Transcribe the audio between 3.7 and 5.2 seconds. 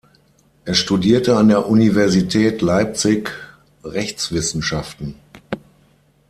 Rechtswissenschaften.